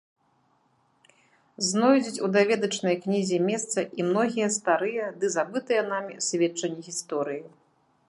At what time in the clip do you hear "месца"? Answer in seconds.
3.51-3.79